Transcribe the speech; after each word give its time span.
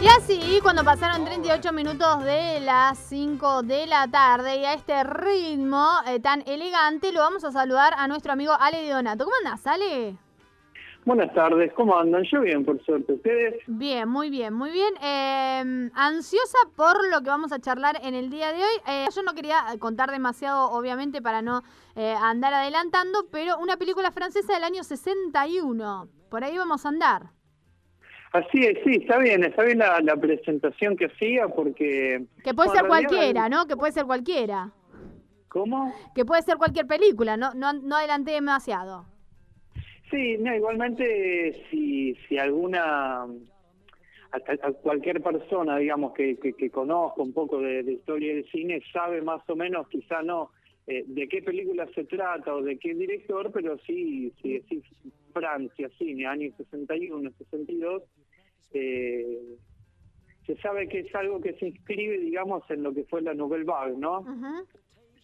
Y 0.00 0.08
así, 0.08 0.60
cuando 0.62 0.84
pasaron 0.84 1.24
38 1.24 1.72
minutos 1.72 2.22
de 2.22 2.60
las 2.60 2.98
5 2.98 3.62
de 3.62 3.86
la 3.86 4.06
tarde 4.08 4.56
y 4.56 4.64
a 4.64 4.74
este 4.74 5.02
ritmo 5.02 5.88
eh, 6.06 6.20
tan 6.20 6.42
elegante, 6.46 7.12
lo 7.12 7.20
vamos 7.20 7.42
a 7.44 7.50
saludar 7.50 7.94
a 7.96 8.06
nuestro 8.06 8.32
amigo 8.32 8.52
Ale 8.58 8.88
Donato. 8.88 9.24
¿Cómo 9.24 9.36
andás, 9.42 9.66
Ale? 9.66 10.16
Buenas 11.06 11.32
tardes, 11.34 11.72
¿cómo 11.74 11.96
andan? 11.96 12.24
Yo 12.24 12.40
bien, 12.40 12.64
por 12.64 12.84
suerte. 12.84 13.12
¿Ustedes? 13.12 13.62
Bien, 13.68 14.08
muy 14.08 14.28
bien, 14.28 14.52
muy 14.52 14.72
bien. 14.72 14.92
Eh, 15.00 15.88
ansiosa 15.94 16.58
por 16.76 16.96
lo 17.12 17.20
que 17.22 17.30
vamos 17.30 17.52
a 17.52 17.60
charlar 17.60 17.96
en 18.02 18.14
el 18.16 18.28
día 18.28 18.48
de 18.52 18.58
hoy. 18.58 18.80
Eh, 18.88 19.06
yo 19.14 19.22
no 19.22 19.32
quería 19.32 19.58
contar 19.78 20.10
demasiado, 20.10 20.68
obviamente, 20.72 21.22
para 21.22 21.42
no 21.42 21.62
eh, 21.94 22.12
andar 22.20 22.52
adelantando, 22.54 23.26
pero 23.30 23.56
una 23.58 23.76
película 23.76 24.10
francesa 24.10 24.52
del 24.54 24.64
año 24.64 24.82
61. 24.82 26.08
Por 26.28 26.42
ahí 26.42 26.58
vamos 26.58 26.84
a 26.84 26.88
andar. 26.88 27.22
Así 28.32 28.66
es, 28.66 28.76
sí, 28.84 28.98
está 29.00 29.18
bien, 29.18 29.44
está 29.44 29.62
bien 29.62 29.78
la, 29.78 30.00
la 30.00 30.16
presentación 30.16 30.96
que 30.96 31.06
hacía 31.06 31.46
porque... 31.46 32.26
Que 32.42 32.52
puede 32.52 32.70
ser 32.70 32.82
realidad- 32.82 33.08
cualquiera, 33.08 33.48
¿no? 33.48 33.66
Que 33.66 33.76
puede 33.76 33.92
ser 33.92 34.06
cualquiera. 34.06 34.72
¿Cómo? 35.48 35.94
Que 36.16 36.24
puede 36.24 36.42
ser 36.42 36.56
cualquier 36.56 36.88
película, 36.88 37.36
no, 37.36 37.54
no, 37.54 37.72
no 37.74 37.96
adelanté 37.96 38.32
demasiado. 38.32 39.06
Sí, 40.10 40.36
no, 40.38 40.54
igualmente 40.54 41.64
si, 41.70 42.14
si 42.28 42.38
alguna... 42.38 43.22
A, 44.32 44.38
a- 44.38 44.68
a 44.68 44.72
cualquier 44.72 45.22
persona, 45.22 45.78
digamos, 45.78 46.12
que, 46.12 46.36
que, 46.38 46.52
que 46.52 46.68
conozca 46.70 47.22
un 47.22 47.32
poco 47.32 47.60
de, 47.60 47.82
de 47.84 47.92
historia 47.94 48.34
del 48.34 48.44
cine, 48.50 48.82
sabe 48.92 49.22
más 49.22 49.42
o 49.48 49.56
menos, 49.56 49.88
quizá 49.88 50.20
no, 50.22 50.50
eh, 50.86 51.04
de 51.06 51.28
qué 51.28 51.42
película 51.42 51.86
se 51.94 52.04
trata 52.04 52.54
o 52.54 52.60
de 52.62 52.76
qué 52.78 52.94
director, 52.94 53.50
pero 53.52 53.78
sí, 53.86 54.32
si 54.42 54.54
decís 54.54 54.82
Francia, 55.32 55.88
cine, 55.96 56.26
años 56.26 56.54
61, 56.56 57.30
62, 57.38 58.02
eh, 58.72 59.38
se 60.44 60.56
sabe 60.56 60.88
que 60.88 61.00
es 61.00 61.14
algo 61.14 61.40
que 61.40 61.54
se 61.54 61.68
inscribe, 61.68 62.18
digamos, 62.18 62.68
en 62.70 62.82
lo 62.82 62.92
que 62.92 63.04
fue 63.04 63.22
la 63.22 63.32
Nouvelle 63.34 63.64
Vague, 63.64 63.96
¿no? 63.96 64.22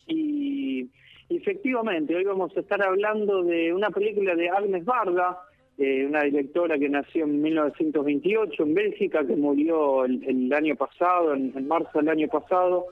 Y 0.07 0.83
y 0.83 0.89
efectivamente, 1.37 2.15
hoy 2.15 2.25
vamos 2.25 2.57
a 2.57 2.61
estar 2.61 2.83
hablando 2.83 3.43
de 3.43 3.73
una 3.73 3.91
película 3.91 4.35
de 4.35 4.49
Agnes 4.49 4.85
Varda, 4.85 5.41
eh, 5.79 6.05
una 6.07 6.23
directora 6.23 6.79
que 6.79 6.89
nació 6.89 7.25
en 7.25 7.41
1928 7.43 8.63
en 8.63 8.75
Bélgica, 8.75 9.27
que 9.27 9.37
murió 9.37 10.05
el, 10.05 10.23
el 10.25 10.53
año 10.53 10.77
pasado, 10.77 11.35
en, 11.35 11.53
en 11.57 11.67
marzo 11.69 11.99
del 11.99 12.09
año 12.09 12.29
pasado. 12.29 12.87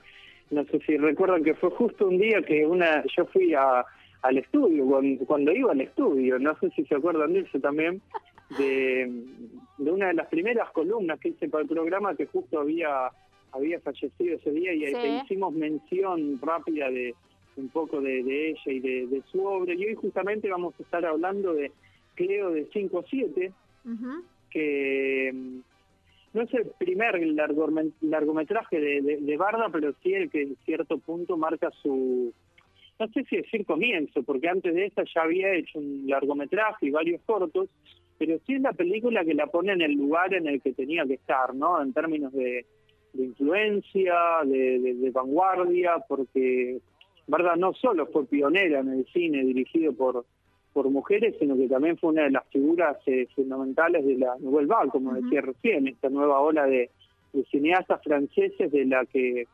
No 0.50 0.64
sé 0.64 0.80
si 0.86 0.96
recuerdan 0.96 1.44
que 1.44 1.55
fue 1.55 1.70
justo 1.70 2.08
un 2.08 2.18
día 2.18 2.42
que 2.42 2.66
una 2.66 3.05
yo 3.16 3.24
fui 3.27 3.55
a, 3.55 3.84
al 4.22 4.38
estudio, 4.38 4.84
cuando, 4.86 5.24
cuando 5.27 5.52
iba 5.52 5.72
al 5.72 5.80
estudio, 5.80 6.38
no 6.38 6.56
sé 6.58 6.70
si 6.70 6.84
se 6.84 6.94
acuerdan 6.96 7.33
de 7.33 7.41
eso 7.41 7.61
también, 7.61 8.00
de, 8.58 9.11
de 9.78 9.91
una 9.91 10.08
de 10.08 10.14
las 10.14 10.27
primeras 10.28 10.70
columnas 10.72 11.20
que 11.20 11.28
hice 11.30 11.48
para 11.48 11.62
el 11.62 11.68
programa 11.68 12.14
que 12.14 12.27
justo 12.27 12.61
había 12.61 13.11
había 13.52 13.80
fallecido 13.80 14.36
ese 14.36 14.52
día 14.52 14.72
y 14.72 14.86
Sí. 14.86 14.94
e 14.94 15.22
hicimos 15.24 15.52
mención 15.52 16.38
rápida 16.41 16.88
de 16.88 17.14
un 17.56 17.68
poco 17.68 18.00
de, 18.00 18.22
de 18.22 18.50
ella 18.50 18.72
y 18.72 18.80
de, 18.80 19.06
de 19.06 19.22
su 19.30 19.44
obra. 19.44 19.74
Y 19.74 19.84
hoy 19.84 19.94
justamente 19.94 20.48
vamos 20.48 20.74
a 20.78 20.82
estar 20.82 21.04
hablando 21.04 21.54
de 21.54 21.72
Cleo 22.14 22.50
de 22.50 22.68
5-7, 22.70 23.52
Ujú. 23.84 24.24
que 24.50 25.30
mm, 25.32 25.58
no 26.32 26.42
es 26.42 26.54
el 26.54 26.66
primer 26.78 27.20
largometraje 28.02 28.80
de, 28.80 29.02
de, 29.02 29.16
de 29.18 29.36
Barda, 29.36 29.68
pero 29.72 29.92
sí 30.02 30.14
el 30.14 30.30
que 30.30 30.42
en 30.42 30.56
cierto 30.64 30.98
punto 30.98 31.36
marca 31.36 31.70
su, 31.82 32.32
no 32.98 33.08
sé 33.08 33.24
si 33.24 33.36
decir 33.36 33.64
comienzo, 33.64 34.22
porque 34.22 34.48
antes 34.48 34.74
de 34.74 34.86
esta 34.86 35.02
ya 35.04 35.22
había 35.22 35.54
hecho 35.54 35.78
un 35.78 36.04
largometraje 36.06 36.86
y 36.86 36.90
varios 36.90 37.20
cortos, 37.22 37.68
pero 38.18 38.38
sí 38.46 38.54
es 38.54 38.60
la 38.60 38.74
película 38.74 39.24
que 39.24 39.34
la 39.34 39.46
pone 39.46 39.72
en 39.72 39.80
el 39.80 39.92
lugar 39.94 40.34
en 40.34 40.46
el 40.46 40.60
que 40.60 40.72
tenía 40.72 41.06
que 41.06 41.14
estar, 41.14 41.55
¿no? 41.55 41.83
En 41.83 41.94
términos 41.94 42.33
de, 42.33 42.66
de 43.14 43.24
influencia, 43.24 44.14
de 44.44 45.10
vanguardia, 45.12 46.05
porque 46.06 46.80
Barda 47.30 47.57
no 47.57 47.73
solo 47.73 48.07
fue 48.07 48.27
pionera 48.27 48.80
en 48.80 48.89
el 48.91 49.07
cine 49.07 49.45
dirigido 49.45 49.92
por 49.92 50.24
por 50.73 50.89
mujeres, 50.89 51.35
sino 51.39 51.57
que 51.57 51.68
también 51.68 51.98
fue 51.98 52.11
una 52.11 52.23
de 52.23 52.30
las 52.30 52.46
figuras 52.48 52.96
eh, 53.07 53.27
fundamentales 53.35 54.07
de 54.07 54.18
la 54.18 54.36
Nouvelle 54.39 54.68
Vague, 54.68 54.91
como 54.91 55.14
decía 55.14 55.40
recién, 55.40 55.89
esta 55.89 56.08
nueva 56.08 56.40
ola 56.40 56.67
de, 56.67 56.90
de 57.33 57.45
cineastas 57.46 58.01
franceses 58.02 58.70
de 58.70 58.85
la 58.85 59.05
que 59.07 59.46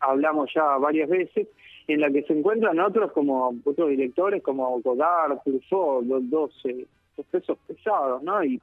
hablamos 0.00 0.50
ya 0.54 0.78
varias 0.78 1.08
veces, 1.08 1.48
en 1.86 2.00
la 2.00 2.10
que 2.10 2.22
se 2.22 2.32
encuentran 2.32 2.80
otros 2.80 3.12
como 3.12 3.54
otros 3.64 3.88
directores 3.88 4.42
como 4.42 4.80
Godard, 4.80 5.38
Truffaut, 5.44 6.04
los 6.04 6.28
dos, 6.28 6.50
eh, 6.64 6.86
pesos 7.30 7.56
pesados, 7.66 8.22
¿no? 8.22 8.44
Y 8.44 8.60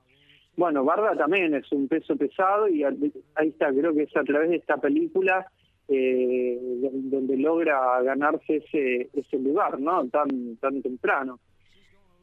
bueno, 0.56 0.84
Barda 0.84 1.16
también 1.16 1.56
es 1.56 1.72
un 1.72 1.88
peso 1.88 2.16
pesado 2.16 2.68
y 2.68 2.84
ahí 2.84 3.48
está, 3.48 3.72
creo 3.72 3.94
que 3.94 4.04
es 4.04 4.16
a 4.16 4.24
través 4.24 4.50
de 4.50 4.58
esta 4.58 4.78
película 4.78 5.48
eh, 5.96 6.60
donde 6.60 7.38
logra 7.38 8.02
ganarse 8.02 8.58
ese 8.58 9.10
ese 9.14 9.38
lugar, 9.38 9.80
¿no? 9.80 10.08
Tan 10.10 10.58
tan 10.58 10.82
temprano. 10.82 11.40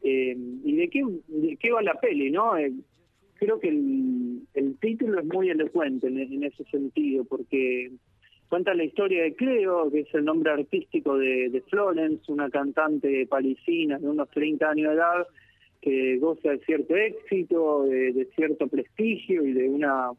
Eh, 0.02 0.36
¿Y 0.64 0.76
de 0.76 0.88
qué, 0.88 1.04
de 1.28 1.56
qué 1.56 1.70
va 1.70 1.82
la 1.82 1.94
peli, 1.94 2.30
no? 2.30 2.56
Eh, 2.56 2.72
creo 3.34 3.60
que 3.60 3.68
el, 3.68 4.40
el 4.54 4.76
título 4.78 5.20
es 5.20 5.26
muy 5.26 5.50
elocuente 5.50 6.08
en, 6.08 6.42
ese 6.42 6.64
sentido, 6.64 7.24
porque 7.24 7.92
cuenta 8.48 8.74
la 8.74 8.84
historia 8.84 9.22
de 9.22 9.34
Cleo, 9.34 9.90
que 9.90 10.00
es 10.00 10.14
el 10.14 10.24
nombre 10.24 10.50
artístico 10.50 11.16
de, 11.16 11.62
Florence, 11.68 12.32
una 12.32 12.50
cantante 12.50 13.26
parisina 13.26 13.98
de 13.98 14.08
unos 14.08 14.28
30 14.30 14.68
años 14.68 14.88
de 14.88 14.96
edad, 14.96 15.26
que 15.80 16.18
goza 16.18 16.50
de 16.50 16.58
cierto 16.60 16.96
éxito, 16.96 17.84
de 17.84 18.28
cierto 18.34 18.66
prestigio 18.68 19.44
y 19.44 19.52
de 19.52 19.68
una 19.68 20.10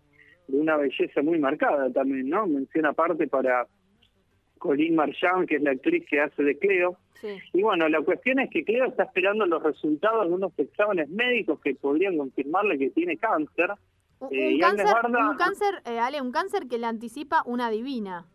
de 0.51 0.59
una 0.59 0.78
belleza 0.78 1.22
muy 1.22 1.39
marcada 1.39 1.89
también, 1.91 2.29
¿no? 2.29 2.45
Menciona 2.47 2.89
aparte 2.89 3.28
para 3.28 3.66
Colin 4.57 4.95
Marchand, 4.95 5.47
que 5.47 5.56
es 5.56 5.62
la 5.62 5.72
actriz 5.72 6.06
que 6.07 6.19
hace 6.22 6.44
de 6.44 6.57
Cleo, 6.59 6.97
Sí. 7.19 7.38
y 7.53 7.62
bueno, 7.62 7.88
la 7.89 8.01
cuestión 8.01 8.39
es 8.39 8.50
que 8.50 8.63
Cleo 8.63 8.85
está 8.85 9.03
esperando 9.03 9.45
los 9.45 9.61
resultados 9.61 10.28
de 10.28 10.34
unos 10.34 10.57
exámenes 10.57 11.09
médicos 11.09 11.59
que 11.61 11.75
podrían 11.75 12.17
confirmarle 12.17 12.78
que 12.79 12.90
tiene 12.91 13.17
cáncer. 13.17 13.72
Un, 14.19 14.29
Eh, 14.35 14.47
un 14.50 14.53
y 14.53 14.59
cáncer, 14.59 14.85
Barda- 14.85 15.29
un 15.31 15.38
cáncer, 15.38 15.73
eh, 15.85 16.00
Ale, 16.00 16.22
un 16.22 16.31
cáncer 16.31 16.67
que 16.67 16.78
le 16.78 16.85
anticipa 16.88 17.41
una 17.45 17.69
divina. 17.72 18.25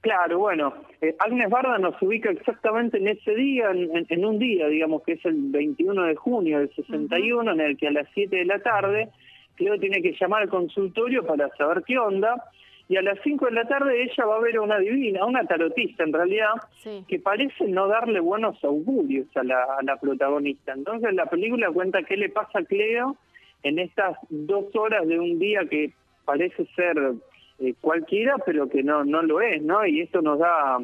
Claro, 0.00 0.38
bueno, 0.38 0.74
eh, 1.00 1.16
Agnes 1.18 1.48
Barda 1.48 1.78
nos 1.78 2.00
ubica 2.02 2.30
exactamente 2.30 2.98
en 2.98 3.08
ese 3.08 3.34
día, 3.34 3.70
en, 3.70 3.96
en- 3.96 4.06
en 4.08 4.24
un 4.24 4.38
día, 4.38 4.66
digamos 4.68 5.02
que 5.02 5.12
es 5.12 5.24
el 5.24 5.50
21 5.50 6.02
de 6.04 6.14
junio 6.14 6.58
del 6.58 6.74
61, 6.74 7.52
en 7.52 7.60
el 7.60 7.76
que 7.78 7.88
a 7.88 7.90
las 7.92 8.06
7 8.12 8.36
de 8.36 8.44
la 8.44 8.58
tarde 8.60 9.08
Cleo 9.56 9.78
tiene 9.78 10.02
que 10.02 10.14
llamar 10.20 10.42
al 10.42 10.48
consultorio 10.48 11.24
para 11.26 11.48
saber 11.56 11.82
qué 11.86 11.98
onda, 11.98 12.42
y 12.88 12.96
a 12.96 13.02
las 13.02 13.18
5 13.24 13.46
de 13.46 13.52
la 13.52 13.64
tarde 13.66 14.02
ella 14.02 14.26
va 14.26 14.36
a 14.36 14.40
ver 14.40 14.56
a 14.56 14.60
una 14.60 14.78
divina, 14.78 15.24
una 15.24 15.44
tarotista 15.44 16.04
en 16.04 16.12
realidad, 16.12 16.50
Sí. 16.82 17.02
que 17.08 17.18
parece 17.18 17.64
no 17.66 17.88
darle 17.88 18.20
buenos 18.20 18.62
augurios 18.62 19.26
a 19.36 19.42
la, 19.42 19.62
a 19.78 19.82
la 19.82 19.96
protagonista. 19.96 20.72
Entonces 20.74 21.14
la 21.14 21.26
película 21.26 21.70
cuenta 21.70 22.02
qué 22.02 22.16
le 22.18 22.28
pasa 22.28 22.58
a 22.58 22.64
Cleo 22.64 23.16
en 23.62 23.78
estas 23.78 24.18
dos 24.28 24.66
horas 24.76 25.08
de 25.08 25.18
un 25.18 25.38
día 25.38 25.60
que 25.70 25.92
parece 26.26 26.66
ser 26.76 26.96
eh, 27.60 27.72
cualquiera, 27.80 28.34
pero 28.44 28.68
que 28.68 28.82
no, 28.82 29.02
no 29.04 29.22
lo 29.22 29.40
es, 29.40 29.62
¿no? 29.62 29.86
Y 29.86 30.02
esto 30.02 30.20
nos 30.20 30.38
da 30.38 30.78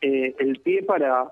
eh, 0.00 0.34
el 0.38 0.58
pie 0.60 0.82
para, 0.84 1.26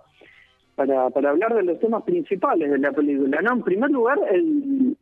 para, 0.74 1.08
para 1.10 1.30
hablar 1.30 1.54
de 1.54 1.62
los 1.62 1.80
temas 1.80 2.02
principales 2.02 2.70
de 2.70 2.78
la 2.78 2.92
película, 2.92 3.40
¿no? 3.40 3.52
En 3.52 3.62
primer 3.62 3.90
lugar, 3.90 4.18
el, 4.30 4.96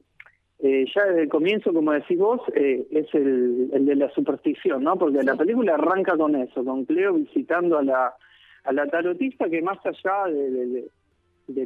eh, 0.63 0.85
ya 0.95 1.05
desde 1.07 1.23
el 1.23 1.29
comienzo, 1.29 1.73
como 1.73 1.93
decís 1.93 2.19
vos, 2.19 2.41
eh, 2.55 2.87
es 2.91 3.07
el, 3.15 3.71
el 3.73 3.87
de 3.87 3.95
la 3.97 4.11
superstición, 4.11 4.83
¿no? 4.85 4.97
Porque 4.99 5.23
la 5.23 5.35
película 5.37 5.75
arranca 5.75 6.17
con 6.17 6.37
eso, 6.37 6.65
con 6.65 6.85
Cleo 6.85 7.15
visitando 7.15 7.79
a 7.79 7.83
la, 7.83 8.15
a 8.65 8.73
la 8.73 8.87
tarotista, 8.87 9.49
que 9.49 9.63
más 9.63 9.79
allá 9.87 10.31
de, 10.33 10.51
de- 10.51 10.91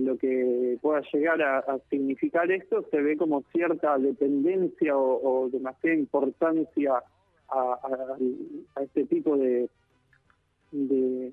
lo 0.00 0.16
que 0.16 0.78
pueda 0.80 1.02
llegar 1.12 1.42
a, 1.42 1.58
a 1.58 1.78
significar 1.90 2.50
esto, 2.50 2.86
se 2.90 3.02
ve 3.02 3.18
como 3.18 3.42
cierta 3.52 3.98
dependencia 3.98 4.96
o, 4.96 5.42
o 5.44 5.48
demasiada 5.50 5.94
importancia 5.96 6.94
a, 7.48 7.58
a- 7.58 8.16
a 8.76 8.82
este 8.82 9.04
tipo 9.04 9.36
de, 9.36 9.68
de, 10.72 10.96
de 10.96 11.32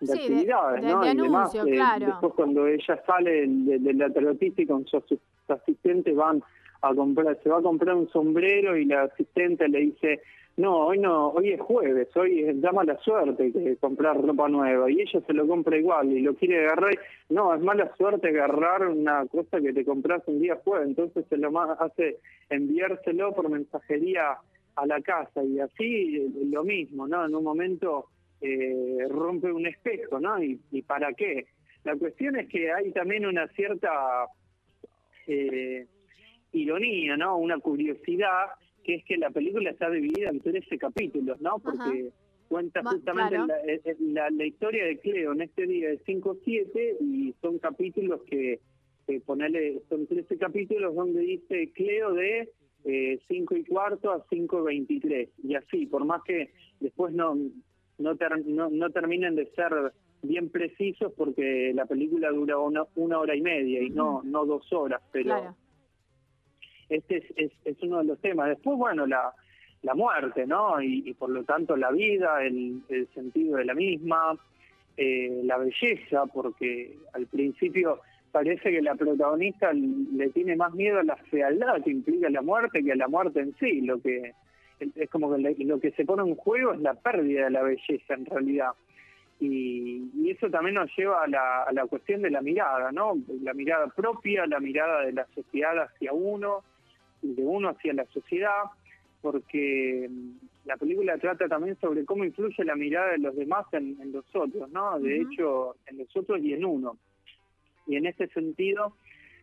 Sí, 0.00 0.06
de- 0.06 0.12
actividades, 0.12 0.82
de- 0.84 0.92
¿no? 0.92 1.06
y 1.10 1.16
demás, 1.16 1.54
eh, 1.54 1.80
después 2.00 2.32
cuando 2.34 2.66
ella 2.66 3.02
sale 3.06 3.46
de, 3.48 3.78
de 3.78 3.94
la 3.94 4.10
tarotista 4.10 4.60
y 4.60 4.66
con 4.66 4.86
sus 4.86 5.02
asistentes 5.48 6.14
van 6.14 6.42
a 6.90 6.94
comprar, 6.94 7.38
se 7.42 7.48
va 7.48 7.58
a 7.58 7.62
comprar 7.62 7.94
un 7.94 8.08
sombrero 8.10 8.76
y 8.76 8.84
la 8.84 9.02
asistente 9.02 9.68
le 9.68 9.80
dice, 9.80 10.20
no, 10.56 10.86
hoy 10.86 10.98
no, 10.98 11.28
hoy 11.28 11.52
es 11.52 11.60
jueves, 11.60 12.08
hoy 12.16 12.40
es, 12.40 12.60
da 12.60 12.72
mala 12.72 12.96
suerte 12.98 13.52
que 13.52 13.76
comprar 13.76 14.20
ropa 14.20 14.48
nueva 14.48 14.90
y 14.90 15.00
ella 15.00 15.20
se 15.26 15.32
lo 15.32 15.46
compra 15.46 15.76
igual 15.76 16.10
y 16.10 16.20
lo 16.20 16.34
quiere 16.34 16.64
agarrar, 16.64 16.98
no, 17.28 17.54
es 17.54 17.60
mala 17.60 17.94
suerte 17.96 18.28
agarrar 18.28 18.88
una 18.88 19.26
cosa 19.26 19.60
que 19.60 19.72
te 19.72 19.84
compras 19.84 20.22
un 20.26 20.40
día 20.40 20.58
jueves, 20.64 20.88
entonces 20.88 21.26
se 21.28 21.36
lo 21.36 21.50
hace 21.60 22.18
enviárselo 22.48 23.34
por 23.34 23.50
mensajería 23.50 24.38
a 24.76 24.86
la 24.86 25.00
casa 25.00 25.42
y 25.44 25.60
así 25.60 26.16
eh, 26.16 26.28
lo 26.50 26.64
mismo, 26.64 27.06
¿no? 27.06 27.24
En 27.24 27.34
un 27.34 27.44
momento 27.44 28.06
eh, 28.40 29.06
rompe 29.08 29.50
un 29.52 29.66
espejo, 29.66 30.20
¿no? 30.20 30.42
¿Y, 30.42 30.60
y 30.70 30.82
para 30.82 31.12
qué? 31.12 31.46
La 31.84 31.96
cuestión 31.96 32.36
es 32.36 32.48
que 32.48 32.72
hay 32.72 32.92
también 32.92 33.26
una 33.26 33.46
cierta 33.48 34.26
eh, 35.26 35.86
ironía, 36.56 37.16
¿no? 37.16 37.36
Una 37.38 37.58
curiosidad, 37.58 38.46
que 38.84 38.96
es 38.96 39.04
que 39.04 39.16
la 39.16 39.30
película 39.30 39.70
está 39.70 39.90
dividida 39.90 40.30
en 40.30 40.40
13 40.40 40.78
capítulos, 40.78 41.40
¿no? 41.40 41.58
Porque 41.58 42.10
cuenta 42.48 42.82
justamente 42.82 43.36
eh, 43.66 43.80
eh, 43.84 43.96
la, 44.00 44.30
la, 44.30 44.46
historia 44.46 44.84
de 44.84 44.98
Cleo 44.98 45.32
en 45.32 45.42
este 45.42 45.66
día 45.66 45.88
de 45.88 46.00
5-7 46.04 46.96
y 47.00 47.34
son 47.40 47.58
capítulos 47.58 48.22
que, 48.28 48.60
ponerle, 49.24 49.82
son 49.88 50.06
13 50.06 50.36
capítulos 50.38 50.94
donde 50.94 51.20
dice 51.20 51.70
Cleo 51.72 52.12
de 52.12 52.52
eh, 52.84 53.20
5 53.28 53.56
y 53.56 53.64
cuarto 53.64 54.12
a 54.12 54.24
5.23 54.26 55.28
y 55.42 55.54
así, 55.54 55.86
por 55.86 56.04
más 56.04 56.22
que 56.22 56.52
después 56.80 57.12
no, 57.12 57.34
no, 57.98 58.16
no, 58.44 58.70
no 58.70 58.90
terminen 58.90 59.34
de 59.34 59.46
ser 59.52 59.92
bien 60.22 60.50
precisos 60.50 61.12
porque 61.16 61.72
la 61.74 61.86
película 61.86 62.30
dura 62.30 62.58
una, 62.58 62.84
una 62.94 63.18
hora 63.18 63.34
y 63.34 63.40
media 63.40 63.82
y 63.82 63.90
no, 63.90 64.22
no 64.24 64.44
dos 64.44 64.72
horas, 64.72 65.02
pero 65.12 65.54
este 66.88 67.24
es, 67.36 67.52
es, 67.64 67.82
uno 67.82 67.98
de 67.98 68.04
los 68.04 68.18
temas. 68.20 68.48
Después, 68.48 68.78
bueno, 68.78 69.06
la, 69.06 69.32
la 69.82 69.94
muerte, 69.94 70.46
¿no? 70.46 70.80
Y, 70.80 71.14
por 71.14 71.30
lo 71.30 71.44
tanto 71.44 71.76
la 71.76 71.90
vida, 71.90 72.44
el, 72.44 72.82
el 72.88 73.08
sentido 73.14 73.58
de 73.58 73.64
la 73.64 73.74
misma, 73.74 74.38
eh, 74.96 75.40
la 75.44 75.58
belleza, 75.58 76.26
porque 76.26 76.96
al 77.12 77.26
principio 77.26 78.00
parece 78.32 78.70
que 78.70 78.82
la 78.82 78.94
protagonista 78.94 79.72
le 79.72 80.28
tiene 80.30 80.56
más 80.56 80.72
miedo 80.74 80.98
a 80.98 81.04
la 81.04 81.16
fealdad 81.16 81.82
que 81.82 81.90
implica 81.90 82.28
la 82.28 82.42
muerte 82.42 82.82
que 82.82 82.92
a 82.92 82.96
la 82.96 83.08
muerte 83.08 83.40
en 83.40 83.54
sí. 83.56 83.80
Lo 83.80 84.00
que 84.00 84.32
es 84.78 85.10
como 85.10 85.34
que 85.34 85.64
lo 85.64 85.80
que 85.80 85.90
se 85.92 86.04
pone 86.04 86.28
en 86.28 86.36
juego 86.36 86.72
es 86.72 86.80
la 86.80 86.94
pérdida 86.94 87.44
de 87.44 87.50
la 87.50 87.62
belleza 87.62 88.14
en 88.14 88.26
realidad. 88.26 88.72
Y, 89.40 90.30
eso 90.30 90.50
también 90.50 90.74
nos 90.74 90.90
lleva 90.96 91.22
a 91.22 91.28
la, 91.28 91.62
a 91.62 91.72
la 91.72 91.86
cuestión 91.86 92.20
de 92.20 92.30
la 92.30 92.42
mirada, 92.42 92.92
¿no? 92.92 93.14
La 93.42 93.54
mirada 93.54 93.86
propia, 93.86 94.44
la 94.46 94.60
mirada 94.60 95.02
de 95.02 95.12
la 95.12 95.26
sociedad 95.34 95.78
hacia 95.78 96.12
uno, 96.12 96.62
y 96.74 96.75
de 97.34 97.42
uno 97.42 97.70
hacia 97.70 97.92
la 97.92 98.04
sociedad, 98.06 98.64
porque 99.22 100.08
mm, 100.08 100.66
la 100.66 100.76
película 100.76 101.18
trata 101.18 101.48
también 101.48 101.76
sobre 101.80 102.04
cómo 102.04 102.24
influye 102.24 102.64
la 102.64 102.76
mirada 102.76 103.12
de 103.12 103.18
los 103.18 103.34
demás 103.34 103.66
en, 103.72 103.96
los 104.12 104.24
otros, 104.34 104.70
¿no? 104.70 104.98
De 105.00 105.20
hecho, 105.20 105.76
en 105.86 105.98
los 105.98 106.16
otros 106.16 106.40
y 106.42 106.52
en 106.52 106.64
uno. 106.64 106.98
Y 107.86 107.96
en 107.96 108.06
ese 108.06 108.26
sentido, 108.28 108.96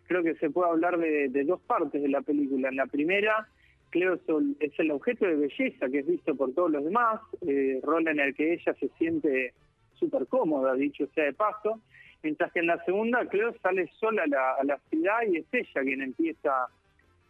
creo 0.07 0.24
que 0.24 0.35
se 0.35 0.50
puede 0.50 0.69
hablar 0.69 0.97
de, 0.97 1.30
de 1.30 1.44
dos 1.44 1.62
partes 1.62 2.01
de 2.01 2.09
la 2.09 2.21
película. 2.21 2.69
En 2.69 2.75
la 2.75 2.88
primera, 2.88 3.47
Cleo 3.94 4.19
es 4.59 4.79
el 4.79 4.89
objeto 4.89 5.25
de 5.25 5.36
belleza 5.36 5.88
que 5.88 6.00
es 6.00 6.07
visto 6.07 6.36
por 6.36 6.51
todos 6.56 6.71
los 6.71 6.83
demás, 6.83 7.21
eh, 7.47 7.79
rol 7.83 8.07
en 8.07 8.19
el 8.19 8.33
que 8.33 8.53
ella 8.53 8.74
se 8.74 8.89
siente 8.97 9.53
súper 9.94 10.25
cómoda, 10.25 10.74
dicho 10.74 11.06
sea 11.13 11.25
de 11.25 11.33
paso, 11.33 11.79
mientras 12.24 12.51
que 12.51 12.59
en 12.59 12.68
la 12.68 12.83
segunda 12.86 13.24
Cleo 13.27 13.53
sale 13.62 13.88
sola 14.00 14.24
a 14.24 14.27
la, 14.27 14.53
a 14.53 14.63
la 14.63 14.79
ciudad 14.89 15.19
y 15.31 15.38
es 15.38 15.45
ella 15.51 15.81
quien 15.83 16.01
empieza 16.01 16.68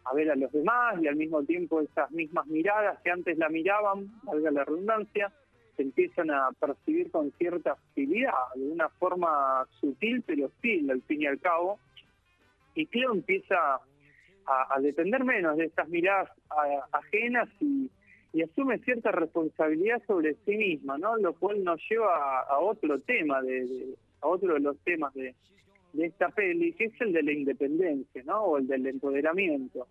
a 0.04 0.14
ver 0.14 0.30
a 0.30 0.36
los 0.36 0.52
demás 0.52 0.96
y 1.02 1.08
al 1.08 1.16
mismo 1.16 1.42
tiempo 1.44 1.80
esas 1.80 2.10
mismas 2.10 2.46
miradas 2.46 2.98
que 3.02 3.10
antes 3.10 3.38
la 3.38 3.48
miraban, 3.48 4.10
valga 4.22 4.50
la 4.50 4.64
redundancia, 4.64 5.32
se 5.76 5.82
empiezan 5.82 6.30
a 6.30 6.50
percibir 6.60 7.10
con 7.10 7.32
cierta 7.32 7.72
hostilidad, 7.72 8.32
de 8.54 8.68
una 8.68 8.88
forma 8.90 9.66
sutil 9.80 10.22
pero 10.26 10.46
hostil 10.46 10.90
al 10.90 11.02
fin 11.02 11.22
y 11.22 11.26
al 11.26 11.40
cabo. 11.40 11.78
Y 12.74 12.86
Cleo 12.86 13.12
empieza 13.12 13.80
a, 14.46 14.80
depender 14.80 15.24
menos 15.24 15.56
de 15.56 15.66
estas 15.66 15.88
miradas 15.88 16.30
ajenas 16.92 17.48
y, 17.60 17.90
asume 18.42 18.78
cierta 18.80 19.12
responsabilidad 19.12 20.02
sobre 20.08 20.34
sí 20.44 20.56
misma, 20.56 20.98
¿no? 20.98 21.16
Lo 21.16 21.34
cual 21.34 21.62
nos 21.62 21.80
lleva 21.88 22.40
a, 22.40 22.58
otro 22.58 22.98
tema, 23.00 23.40
de, 23.42 23.94
a 24.20 24.26
otro 24.26 24.54
de 24.54 24.60
los 24.60 24.76
temas 24.78 25.14
de, 25.14 25.36
de 25.94 26.06
esta 26.06 26.28
peli, 26.28 26.72
que 26.72 26.86
es 26.86 27.00
el 27.00 27.12
de 27.12 27.22
la 27.22 27.32
independencia, 27.32 28.22
¿no? 28.24 28.42
O 28.42 28.58
el 28.58 28.66
del 28.66 28.86
empoderamiento. 28.86 29.86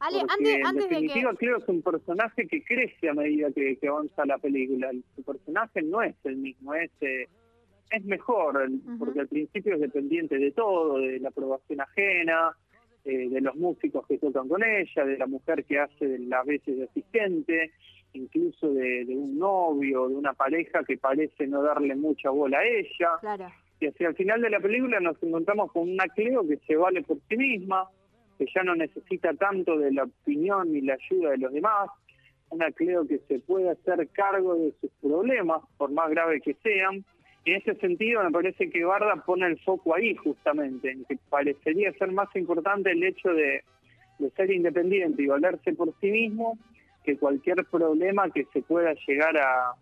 Ale, 0.00 0.20
antes, 0.20 0.54
en 0.54 0.76
definitiva, 0.76 1.34
creo 1.34 1.56
que 1.56 1.62
es 1.62 1.68
un 1.68 1.82
personaje 1.82 2.46
que 2.46 2.62
crece 2.62 3.08
a 3.08 3.14
medida 3.14 3.50
que, 3.52 3.78
avanza 3.88 4.26
la 4.26 4.38
película. 4.38 4.90
Su 5.14 5.22
personaje 5.22 5.82
no 5.82 6.02
es 6.02 6.14
el 6.24 6.36
mismo, 6.36 6.74
es, 6.74 6.90
eh, 7.00 7.28
es 7.90 8.04
mejor, 8.04 8.68
porque 8.98 9.20
al 9.20 9.28
principio 9.28 9.74
es 9.74 9.80
dependiente 9.80 10.38
de 10.38 10.52
todo, 10.52 10.98
de 10.98 11.20
la 11.20 11.30
aprobación 11.30 11.80
ajena, 11.80 12.54
eh, 13.04 13.28
de 13.30 13.40
los 13.40 13.56
músicos 13.56 14.06
que 14.06 14.18
tocan 14.18 14.48
con 14.48 14.62
ella, 14.62 15.04
de 15.04 15.16
la 15.16 15.26
mujer 15.26 15.64
que 15.64 15.78
hace 15.78 16.18
las 16.18 16.44
veces 16.44 16.76
de 16.76 16.84
asistente, 16.84 17.72
incluso 18.12 18.74
de, 18.74 19.06
de 19.06 19.16
un 19.16 19.38
novio, 19.38 20.08
de 20.08 20.16
una 20.16 20.34
pareja 20.34 20.84
que 20.84 20.98
parece 20.98 21.46
no 21.46 21.62
darle 21.62 21.94
mucha 21.96 22.28
bola 22.28 22.58
a 22.58 22.66
ella. 22.66 23.10
Claro 23.20 23.50
y 23.80 23.86
hacia 23.86 24.08
el 24.08 24.14
final 24.14 24.40
de 24.40 24.50
la 24.50 24.60
película 24.60 25.00
nos 25.00 25.22
encontramos 25.22 25.70
con 25.72 25.90
una 25.90 26.06
Cleo 26.08 26.46
que 26.46 26.58
se 26.66 26.76
vale 26.76 27.02
por 27.02 27.18
sí 27.28 27.36
misma, 27.36 27.88
que 28.38 28.46
ya 28.54 28.62
no 28.62 28.74
necesita 28.74 29.34
tanto 29.34 29.78
de 29.78 29.92
la 29.92 30.04
opinión 30.04 30.72
ni 30.72 30.80
la 30.80 30.94
ayuda 30.94 31.30
de 31.30 31.38
los 31.38 31.52
demás, 31.52 31.90
una 32.50 32.70
Cleo 32.72 33.06
que 33.06 33.18
se 33.28 33.38
puede 33.40 33.70
hacer 33.70 34.08
cargo 34.12 34.54
de 34.54 34.72
sus 34.80 34.90
problemas, 35.02 35.62
por 35.76 35.90
más 35.90 36.08
graves 36.10 36.42
que 36.42 36.54
sean. 36.62 37.04
Y 37.44 37.52
en 37.52 37.56
ese 37.58 37.74
sentido 37.76 38.24
me 38.24 38.30
parece 38.30 38.70
que 38.70 38.84
Barda 38.84 39.22
pone 39.24 39.46
el 39.46 39.58
foco 39.60 39.94
ahí 39.94 40.14
justamente, 40.16 40.90
en 40.90 41.04
que 41.04 41.18
parecería 41.28 41.92
ser 41.92 42.12
más 42.12 42.34
importante 42.34 42.90
el 42.90 43.02
hecho 43.04 43.28
de, 43.28 43.62
de 44.18 44.30
ser 44.30 44.50
independiente 44.50 45.22
y 45.22 45.26
valerse 45.26 45.72
por 45.74 45.92
sí 46.00 46.10
mismo 46.10 46.58
que 47.04 47.16
cualquier 47.16 47.64
problema 47.66 48.30
que 48.30 48.46
se 48.52 48.62
pueda 48.62 48.94
llegar 49.06 49.36
a, 49.36 49.74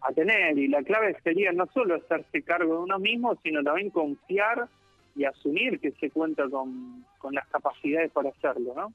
a 0.00 0.12
tener. 0.12 0.58
Y 0.58 0.68
la 0.68 0.82
clave 0.82 1.16
sería 1.22 1.52
no 1.52 1.66
solo 1.72 1.96
hacerse 1.96 2.42
cargo 2.42 2.74
de 2.74 2.80
uno 2.80 2.98
mismo, 2.98 3.36
sino 3.42 3.62
también 3.62 3.90
confiar 3.90 4.68
y 5.18 5.24
asumir 5.24 5.80
que 5.80 5.90
se 5.92 6.10
cuenta 6.10 6.48
con, 6.48 7.04
con 7.18 7.34
las 7.34 7.46
capacidades 7.48 8.12
para 8.12 8.30
hacerlo, 8.30 8.72
¿no? 8.76 8.92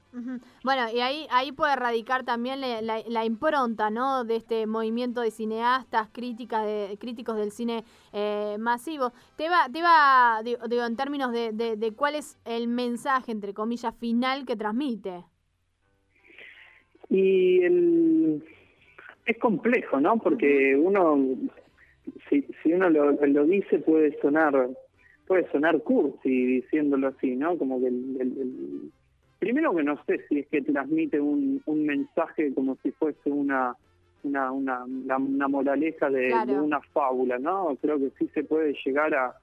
Bueno, 0.64 0.90
y 0.90 1.00
ahí 1.00 1.26
ahí 1.30 1.52
puede 1.52 1.76
radicar 1.76 2.24
también 2.24 2.62
la, 2.62 3.24
impronta, 3.26 3.90
¿no? 3.90 4.24
De 4.24 4.36
este 4.36 4.66
movimiento 4.66 5.20
de 5.20 5.30
cineastas, 5.30 6.08
críticas 6.12 6.64
de, 6.64 6.96
críticos 6.98 7.36
del 7.36 7.50
cine 7.50 7.84
eh, 8.14 8.56
masivo. 8.58 9.12
Te 9.36 9.50
va, 9.50 9.68
te 9.70 9.82
va 9.82 10.40
digo, 10.42 10.86
en 10.86 10.96
términos 10.96 11.30
de, 11.30 11.52
de, 11.52 11.92
cuál 11.92 12.14
es 12.14 12.38
el 12.46 12.68
mensaje, 12.68 13.30
entre 13.30 13.52
comillas, 13.52 13.94
final 13.94 14.46
que 14.46 14.56
transmite. 14.56 15.24
Y 17.10 17.62
el, 17.62 18.42
es 19.24 19.38
complejo, 19.38 20.00
¿no? 20.00 20.18
Porque 20.18 20.76
uno, 20.76 21.18
si, 22.28 22.46
si 22.62 22.72
uno 22.72 22.90
lo, 22.90 23.12
lo 23.12 23.44
dice, 23.46 23.78
puede 23.78 24.18
sonar 24.20 24.68
puede 25.26 25.50
sonar 25.50 25.80
cursi 25.82 26.60
diciéndolo 26.60 27.08
así, 27.08 27.34
¿no? 27.34 27.56
Como 27.56 27.80
que 27.80 27.86
el, 27.86 28.90
primero 29.38 29.74
que 29.74 29.82
no 29.82 30.02
sé 30.04 30.20
si 30.28 30.40
es 30.40 30.46
que 30.48 30.62
transmite 30.62 31.20
un, 31.20 31.62
un 31.64 31.86
mensaje 31.86 32.52
como 32.54 32.76
si 32.82 32.90
fuese 32.92 33.30
una 33.30 33.74
una, 34.22 34.50
una, 34.50 34.84
una, 34.84 35.48
moraleja 35.48 36.08
de, 36.08 36.32
una 36.58 36.80
fábula, 36.80 37.38
¿no? 37.38 37.76
Creo 37.80 37.98
que 37.98 38.10
sí 38.18 38.26
se 38.32 38.42
puede 38.42 38.74
llegar 38.84 39.14
a, 39.14 39.34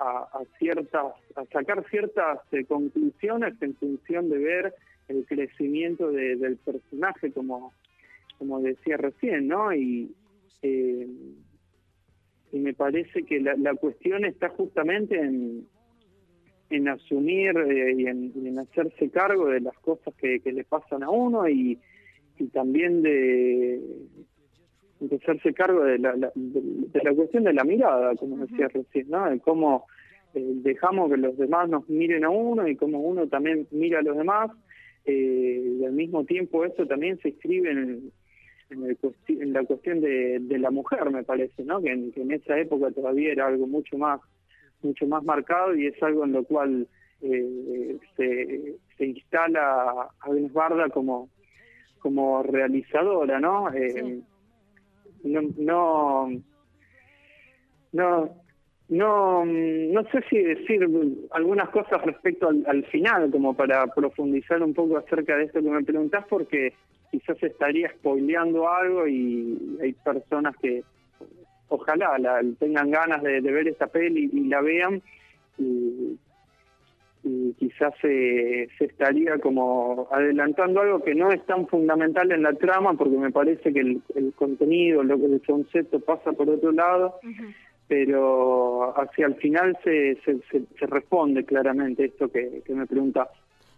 a, 0.00 0.42
ciertas, 0.58 1.14
a 1.36 1.44
sacar 1.52 1.84
ciertas 1.88 2.40
eh, 2.50 2.64
conclusiones 2.64 3.54
en 3.62 3.76
función 3.76 4.28
de 4.28 4.38
ver 4.38 4.74
el 5.06 5.24
crecimiento 5.26 6.10
del 6.10 6.56
personaje 6.56 7.30
como 7.30 7.72
como 8.38 8.60
decía 8.60 8.96
recién, 8.96 9.48
¿no? 9.48 9.72
Y, 9.72 10.14
eh, 10.62 11.06
y 12.52 12.58
me 12.58 12.72
parece 12.72 13.24
que 13.24 13.40
la, 13.40 13.74
cuestión 13.74 14.24
está 14.24 14.48
justamente 14.48 15.18
en, 15.18 15.66
en 16.70 16.88
asumir 16.88 17.56
eh, 17.58 17.94
y, 17.96 18.06
en, 18.06 18.58
hacerse 18.58 19.10
cargo 19.10 19.48
de 19.48 19.60
las 19.60 19.76
cosas 19.78 20.14
que, 20.14 20.40
le 20.44 20.64
pasan 20.64 21.02
a 21.02 21.10
uno 21.10 21.48
y, 21.48 21.78
y 22.38 22.46
también 22.48 23.02
de, 23.02 23.80
de, 25.00 25.16
hacerse 25.16 25.52
cargo 25.52 25.84
de 25.84 25.98
la, 25.98 26.14
de, 26.14 27.02
la 27.02 27.14
cuestión 27.14 27.44
de 27.44 27.52
la 27.52 27.64
mirada, 27.64 28.14
como 28.14 28.38
decía 28.38 28.68
recién, 28.68 29.10
¿no? 29.10 29.28
De 29.28 29.40
cómo 29.40 29.86
eh, 30.34 30.42
dejamos 30.62 31.10
que 31.10 31.16
los 31.16 31.36
demás 31.36 31.68
nos 31.68 31.88
miren 31.88 32.24
a 32.24 32.30
uno 32.30 32.68
y 32.68 32.76
cómo 32.76 33.00
uno 33.00 33.26
también 33.28 33.66
mira 33.70 33.98
a 33.98 34.02
los 34.02 34.16
demás. 34.16 34.50
y 35.06 35.84
al 35.84 35.92
mismo 35.92 36.24
tiempo 36.24 36.64
eso 36.64 36.86
también 36.86 37.18
se 37.18 37.30
escribe 37.30 37.72
en, 37.72 38.12
en, 38.74 39.52
la 39.52 39.64
cuestión 39.64 40.00
de, 40.00 40.58
la 40.58 40.70
mujer, 40.70 41.10
me 41.10 41.22
parece, 41.22 41.64
¿no? 41.64 41.80
Que 41.80 41.92
en, 41.92 42.32
esa 42.32 42.58
época 42.58 42.90
todavía 42.90 43.32
era 43.32 43.46
algo 43.46 43.66
mucho 43.66 43.96
más 43.98 44.20
mucho 44.82 45.06
más 45.06 45.24
marcado 45.24 45.74
y 45.74 45.86
es 45.86 46.02
algo 46.02 46.24
en 46.24 46.32
lo 46.32 46.44
cual 46.44 46.86
eh, 47.22 47.96
se, 48.16 48.76
se 48.98 49.06
instala 49.06 50.08
Agnes 50.20 50.52
Barda 50.52 50.90
como 50.90 51.30
como 51.98 52.42
realizadora, 52.42 53.40
¿no? 53.40 53.72
Eh, 53.72 54.20
no, 55.22 55.40
no, 55.56 56.28
no, 57.92 58.30
no, 58.90 59.44
no 59.46 60.04
sé 60.10 60.22
si 60.28 60.36
decir 60.38 60.86
algunas 61.30 61.70
cosas 61.70 62.02
respecto 62.02 62.50
al, 62.50 62.62
al, 62.66 62.84
final, 62.86 63.30
como 63.30 63.54
para 63.54 63.86
profundizar 63.86 64.62
un 64.62 64.74
poco 64.74 64.98
acerca 64.98 65.36
de 65.36 65.44
esto 65.44 65.62
que 65.62 65.70
me 65.70 65.82
preguntás, 65.82 66.26
porque 66.28 66.74
quizás 67.14 67.40
estaría 67.42 67.90
spoileando 67.90 68.68
algo 68.68 69.06
y 69.06 69.78
hay 69.80 69.92
personas 69.92 70.56
que 70.56 70.82
ojalá 71.68 72.18
la, 72.18 72.42
tengan 72.58 72.90
ganas 72.90 73.22
de, 73.22 73.40
ver 73.40 73.68
esta 73.68 73.86
peli 73.86 74.28
y 74.32 74.48
la 74.48 74.60
vean 74.60 75.00
y, 75.56 76.18
y 77.22 77.52
quizás 77.52 77.94
se, 78.02 78.68
se 78.76 78.86
estaría 78.86 79.38
como 79.38 80.08
adelantando 80.10 80.80
algo 80.80 81.04
que 81.04 81.14
no 81.14 81.30
es 81.30 81.44
tan 81.46 81.68
fundamental 81.68 82.32
en 82.32 82.42
la 82.42 82.54
trama 82.54 82.94
porque 82.94 83.16
me 83.16 83.30
parece 83.30 83.72
que 83.72 83.80
el, 83.80 84.02
el 84.16 84.32
contenido, 84.34 85.04
lo 85.04 85.16
que 85.16 85.26
el 85.26 85.40
concepto 85.46 86.00
pasa 86.00 86.32
por 86.32 86.50
otro 86.50 86.72
lado, 86.72 87.20
pero 87.86 88.92
hacia 88.98 89.26
el 89.26 89.36
final 89.36 89.78
se, 89.84 90.16
se, 90.24 90.40
se, 90.50 90.86
responde 90.86 91.44
claramente 91.44 92.06
esto 92.06 92.28
que, 92.28 92.62
que 92.66 92.74
me 92.74 92.86
preguntas. 92.86 93.28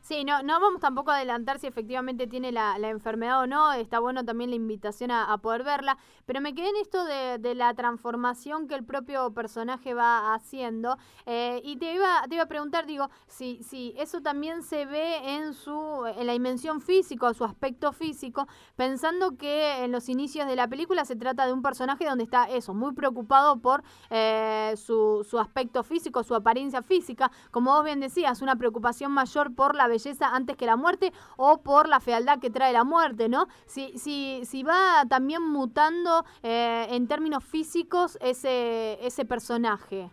Sí, 0.07 0.23
no, 0.25 0.41
no 0.45 0.61
vamos 0.61 0.81
tampoco 0.81 1.11
a 1.11 1.17
adelantar 1.17 1.59
si 1.59 1.67
efectivamente 1.67 2.29
tiene 2.29 2.53
la, 2.53 2.79
la 2.79 2.91
enfermedad 2.91 3.41
o 3.41 3.49
no, 3.49 3.73
está 3.73 3.99
bueno 3.99 4.25
también 4.25 4.51
la 4.51 4.57
invitación 4.57 5.11
a, 5.11 5.37
poder 5.39 5.65
verla, 5.65 5.99
pero 6.27 6.41
me 6.41 6.55
quedé 6.55 6.69
en 6.69 6.77
esto 6.77 7.05
de, 7.05 7.39
de, 7.39 7.57
la 7.57 7.75
transformación 7.75 8.69
que 8.69 8.77
el 8.77 8.85
propio 8.85 9.35
personaje 9.35 9.95
va 9.95 10.33
haciendo 10.33 10.97
eh, 11.27 11.61
y 11.65 11.75
te 11.79 11.93
iba, 11.93 12.23
te 12.29 12.37
iba 12.37 12.45
a 12.45 12.47
preguntar, 12.47 12.87
digo, 12.87 13.11
si, 13.27 13.65
si 13.65 13.95
eso 13.99 14.21
también 14.21 14.63
se 14.63 14.87
ve 14.87 15.35
en, 15.39 15.55
su, 15.55 16.07
en 16.17 16.29
la 16.29 16.35
dimensión 16.35 16.81
física, 16.81 17.35
su 17.35 17.43
aspecto 17.43 17.91
físico, 17.91 18.47
pensando 18.77 19.37
que 19.37 19.83
en 19.83 19.91
los 19.91 20.09
inicios 20.09 20.47
de 20.47 20.55
la 20.55 20.69
película 20.69 21.05
se 21.05 21.17
trata 21.17 21.47
de 21.47 21.53
un 21.53 21.63
personaje 21.63 22.05
donde 22.05 22.23
está 22.23 22.45
eso, 22.45 22.75
muy 22.75 22.93
preocupado 22.95 23.59
por 23.59 23.83
eh, 24.11 24.73
su, 24.77 25.27
su 25.29 25.41
aspecto 25.41 25.83
físico, 25.83 26.23
su 26.23 26.37
apariencia 26.37 26.81
física, 26.81 27.33
como 27.51 27.73
vos 27.73 27.85
bien 27.85 27.99
decías, 27.99 28.41
una 28.41 28.55
preocupación 28.55 29.11
mayor 29.11 29.53
por 29.53 29.75
la 29.75 29.96
belleza 29.97 30.35
antes 30.35 30.57
que 30.57 30.67
la 30.67 30.76
muerte 30.76 31.12
o 31.37 31.62
por 31.62 31.88
la 31.88 32.00
fealdad 32.00 32.41
que 32.41 32.50
trae 32.50 32.73
la 32.73 32.85
muerte, 32.85 33.29
¿no? 33.29 33.47
Si, 33.67 33.99
si, 33.99 34.41
si 34.45 34.62
va 34.62 35.05
también 35.09 35.43
mutando 35.43 36.25
eh, 36.43 36.87
en 36.91 37.09
términos 37.09 37.45
físicos 37.45 38.19
ese, 38.21 38.99
ese 39.05 39.25
personaje. 39.25 40.11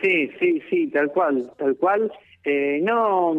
Sí, 0.00 0.30
sí, 0.38 0.62
sí, 0.68 0.88
tal 0.88 1.10
cual, 1.10 1.50
tal 1.56 1.76
cual. 1.76 2.12
Eh, 2.44 2.80
no, 2.82 3.34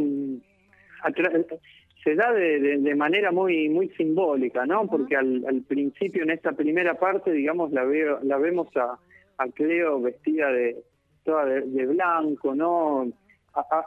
se 2.04 2.16
da 2.16 2.34
de, 2.34 2.78
de, 2.80 2.96
manera 2.96 3.32
muy 3.32 3.70
muy 3.70 3.90
simbólica, 3.90 4.66
¿no? 4.66 4.88
Porque 4.88 5.16
al, 5.16 5.46
al, 5.48 5.62
principio 5.62 6.24
en 6.24 6.32
esta 6.32 6.52
primera 6.54 6.96
parte, 6.96 7.32
digamos, 7.32 7.72
la 7.72 7.84
veo, 7.84 8.20
la 8.24 8.38
vemos 8.38 8.68
a, 8.76 8.98
a 9.38 9.48
Cleo 9.50 10.02
vestida 10.02 10.52
de 10.52 10.84
toda 11.24 11.46
de 11.46 11.86
blanco, 11.86 12.56
¿no? 12.56 13.08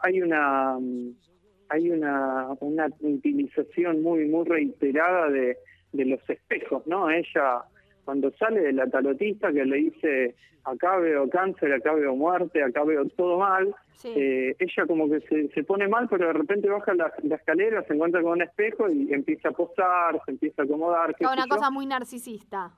Hay 0.03 0.23
una 0.23 0.79
hay 1.69 1.91
una, 1.91 2.49
una 2.61 2.89
utilización 3.01 4.03
muy 4.03 4.27
muy 4.27 4.45
reiterada 4.45 5.29
de, 5.29 5.57
de 5.93 6.05
los 6.05 6.21
espejos, 6.29 6.87
¿no? 6.87 7.11
Ella 7.11 7.63
cuando 8.05 8.33
sale 8.33 8.61
de 8.61 8.73
la 8.73 8.89
tarotista 8.89 9.53
que 9.53 9.65
le 9.65 9.77
dice 9.77 10.35
acá 10.65 10.97
veo 10.97 11.29
cáncer, 11.29 11.73
acá 11.73 11.93
veo 11.95 12.15
muerte, 12.15 12.63
acá 12.63 12.85
veo 12.85 13.05
todo 13.17 13.39
mal, 13.39 13.75
eh, 14.05 14.55
ella 14.59 14.87
como 14.87 15.09
que 15.09 15.21
se, 15.21 15.49
se, 15.49 15.65
pone 15.65 15.89
mal, 15.89 16.09
pero 16.09 16.27
de 16.27 16.33
repente 16.33 16.69
baja 16.69 16.95
la, 16.95 17.13
escalera, 17.35 17.83
se 17.85 17.95
encuentra 17.95 18.23
con 18.23 18.33
un 18.33 18.43
espejo 18.43 18.89
y 18.89 19.13
empieza 19.13 19.51
a 19.51 19.53
posar, 19.53 20.21
se 20.25 20.33
empieza 20.33 20.63
a 20.63 20.65
acomodar. 20.65 21.15
Es 21.19 21.27
una 21.31 21.47
cosa 21.47 21.71
muy 21.71 21.87
narcisista. 21.87 22.73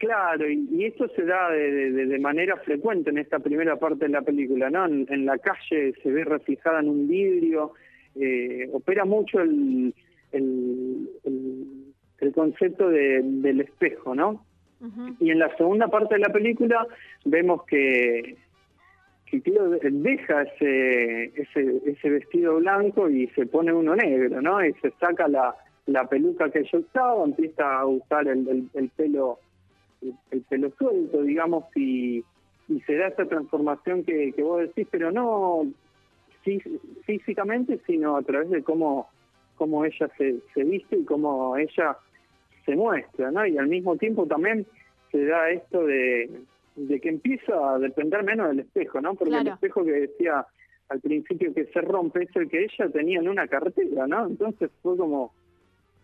Claro, 0.00 0.50
y, 0.50 0.86
esto 0.86 1.08
se 1.08 1.26
da 1.26 1.50
de, 1.50 1.90
de, 1.92 2.18
manera 2.18 2.56
frecuente 2.56 3.10
en 3.10 3.18
esta 3.18 3.38
primera 3.38 3.76
parte 3.76 4.06
de 4.06 4.12
la 4.12 4.22
película, 4.22 4.70
¿no? 4.70 4.86
En, 4.86 5.26
la 5.26 5.36
calle 5.36 5.92
se 6.02 6.10
ve 6.10 6.24
reflejada 6.24 6.80
en 6.80 6.88
un 6.88 7.06
vidrio, 7.06 7.74
eh, 8.14 8.70
opera 8.72 9.04
mucho 9.04 9.40
el, 9.42 9.94
el, 10.32 11.06
el, 12.18 12.32
concepto 12.32 12.88
de, 12.88 13.20
del 13.22 13.60
espejo, 13.60 14.14
¿no? 14.14 14.42
Y 15.20 15.32
en 15.32 15.38
la 15.38 15.54
segunda 15.58 15.88
parte 15.88 16.14
de 16.14 16.20
la 16.20 16.32
película 16.32 16.86
vemos 17.26 17.66
que, 17.66 18.38
que 19.26 19.42
deja 19.90 20.42
ese, 20.44 21.24
ese, 21.24 21.82
ese 21.84 22.08
vestido 22.08 22.56
blanco 22.56 23.10
y 23.10 23.26
se 23.34 23.44
pone 23.44 23.70
uno 23.70 23.94
negro, 23.94 24.40
¿no? 24.40 24.64
Y 24.64 24.72
se 24.80 24.92
saca 24.92 25.28
la, 25.28 25.54
la 25.84 26.08
peluca 26.08 26.50
que 26.50 26.64
yo 26.64 26.78
usaba, 26.78 27.22
empieza 27.22 27.80
a 27.80 27.84
usar 27.84 28.26
el, 28.28 28.66
el 28.72 28.88
pelo 28.96 29.40
el, 30.02 30.42
pelo 30.42 30.70
suelto, 30.78 31.22
digamos, 31.22 31.64
y, 31.76 32.24
y 32.68 32.80
se 32.86 32.96
da 32.96 33.08
esa 33.08 33.26
transformación 33.26 34.04
que, 34.04 34.32
que 34.32 34.42
vos 34.42 34.60
decís, 34.60 34.86
pero 34.90 35.10
no 35.10 35.66
físicamente, 37.04 37.80
sino 37.86 38.16
a 38.16 38.22
través 38.22 38.50
de 38.50 38.62
cómo, 38.62 39.08
cómo 39.56 39.84
ella 39.84 40.08
se, 40.16 40.36
se 40.54 40.64
viste 40.64 40.96
y 40.96 41.04
cómo 41.04 41.56
ella 41.56 41.98
se 42.64 42.76
muestra, 42.76 43.30
¿no? 43.30 43.46
Y 43.46 43.58
al 43.58 43.68
mismo 43.68 43.96
tiempo 43.96 44.26
también 44.26 44.66
se 45.10 45.24
da 45.26 45.50
esto 45.50 45.84
de, 45.84 46.30
de 46.76 47.00
que 47.00 47.08
empieza 47.08 47.74
a 47.74 47.78
depender 47.78 48.22
menos 48.22 48.48
del 48.48 48.60
espejo, 48.60 49.00
¿no? 49.00 49.14
Porque 49.14 49.36
el 49.36 49.48
espejo 49.48 49.84
que 49.84 49.92
decía 49.92 50.46
al 50.88 51.00
principio 51.00 51.54
que 51.54 51.66
se 51.66 51.80
rompe 51.80 52.24
es 52.24 52.34
el 52.36 52.48
que 52.48 52.64
ella 52.64 52.88
tenía 52.90 53.20
en 53.20 53.28
una 53.28 53.46
cartera, 53.46 54.06
¿no? 54.06 54.26
Entonces 54.26 54.70
fue 54.82 54.96
como 54.96 55.32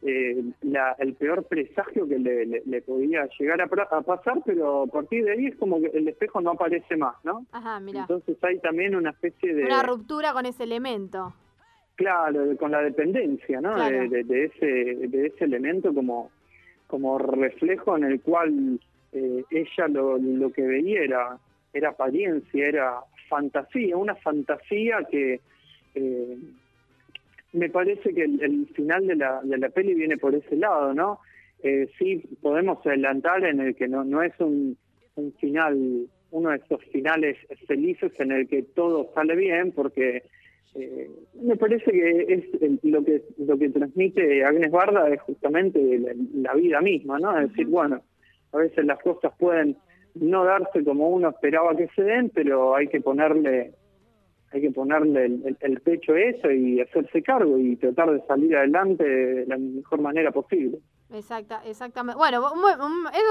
eh, 0.03 0.45
la, 0.63 0.95
el 0.99 1.15
peor 1.15 1.45
presagio 1.45 2.07
que 2.07 2.19
le, 2.19 2.63
le, 2.65 2.83
podía 2.83 3.29
llegar 3.39 3.61
a, 3.61 3.67
pasar, 3.67 4.43
pero 4.45 4.83
a 4.83 4.87
partir 4.87 5.25
de 5.25 5.33
ahí 5.33 5.47
es 5.47 5.57
como 5.57 5.81
que 5.81 5.87
el 5.87 6.07
espejo 6.09 6.41
no 6.41 6.51
aparece 6.51 6.97
más, 6.97 7.17
¿no? 7.25 7.47
Ajá, 7.53 7.81
mira. 7.81 8.01
Entonces 8.01 8.37
hay 8.43 8.59
también 8.59 8.95
una 8.95 9.11
especie 9.11 9.55
de... 9.55 9.65
Una 9.65 9.83
ruptura 9.83 10.33
con 10.33 10.47
ese 10.47 10.65
elemento. 10.65 11.35
Claro, 11.95 12.57
con 12.59 12.73
la 12.73 12.83
dependencia, 12.83 13.61
¿no? 13.61 13.75
De, 13.75 14.23
de, 14.23 14.45
ese, 14.45 14.67
de 15.09 15.27
ese 15.29 15.45
elemento 15.45 15.95
como, 15.95 16.31
como 16.87 17.19
reflejo 17.19 17.97
en 17.97 18.05
el 18.05 18.21
cual 18.21 18.79
eh, 19.13 19.45
ella 19.51 19.89
lo, 19.89 20.19
lo 20.19 20.53
que 20.53 20.63
veía 20.63 21.01
era, 21.01 21.39
era 21.73 21.91
apariencia, 21.91 22.69
era 22.69 23.01
fantasía, 23.29 23.97
una 23.97 24.15
fantasía 24.15 24.99
que... 25.11 25.41
Eh, 25.95 26.37
me 27.57 27.71
parece 27.71 28.13
que 28.15 28.23
el, 28.23 28.69
final 28.75 29.07
de 29.07 29.17
la, 29.17 29.41
de 29.43 29.59
la 29.59 29.69
peli 29.71 29.95
viene 29.95 30.17
por 30.19 30.35
ese 30.35 30.57
lado, 30.57 30.95
¿no? 30.95 31.21
Eh, 31.63 31.89
sí, 31.99 32.23
podemos 32.43 32.85
adelantar 32.87 33.45
en 33.45 33.61
el 33.61 33.75
que 33.75 33.89
no, 33.89 34.05
no 34.05 34.23
es 34.23 34.33
un, 34.39 34.77
un 35.17 35.33
final, 35.35 36.07
uno 36.31 36.51
de 36.51 36.57
esos 36.57 36.85
finales 36.93 37.37
felices 37.67 38.13
en 38.19 38.33
el 38.33 38.47
que 38.47 38.63
todo 38.63 39.11
sale 39.15 39.35
bien, 39.35 39.73
porque 39.73 40.23
eh, 40.75 41.11
me 41.41 41.57
parece 41.57 41.91
que 41.91 42.27
es 42.29 42.83
lo 42.83 43.03
que 43.03 43.23
lo 43.39 43.57
que 43.57 43.71
transmite 43.71 44.45
Agnes 44.45 44.71
Barda 44.71 45.09
es 45.09 45.21
justamente 45.23 45.81
la, 46.35 46.55
vida 46.55 46.83
misma, 46.83 47.19
¿no? 47.19 47.39
Es 47.39 47.49
decir, 47.49 47.67
bueno, 47.69 48.03
a 48.53 48.59
veces 48.59 48.85
las 48.85 48.99
cosas 49.01 49.33
pueden 49.39 49.77
no 50.15 50.45
darse 50.45 50.85
como 50.85 51.09
uno 51.09 51.31
esperaba 51.31 51.75
que 51.75 51.89
se 51.97 52.03
den, 52.03 52.31
pero 52.31 52.77
hay 52.77 52.89
que 52.89 53.01
ponerle 53.01 53.73
hay 54.57 54.63
que 54.63 54.71
ponerle 54.71 55.27
el, 55.61 55.81
pecho 55.81 56.13
a 56.13 56.21
eso 56.21 56.51
y 56.51 56.81
hacerse 56.81 57.23
cargo 57.23 57.59
y 57.59 57.77
tratar 57.77 58.11
de 58.11 58.21
salir 58.27 58.57
adelante 58.57 59.05
de 59.05 59.47
la 59.47 59.59
mejor 59.59 60.01
manera 60.01 60.33
posible. 60.33 60.79
Exacta, 61.13 61.63
exactamente. 61.67 62.17
Bueno, 62.17 62.43